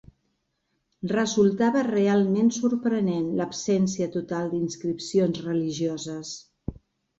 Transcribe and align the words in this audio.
Resultava 1.11 1.83
realment 1.87 2.49
sorprenent 2.57 3.29
l'absència 3.43 4.09
total 4.17 4.51
d'inscripcions 4.57 5.45
religioses 5.47 6.35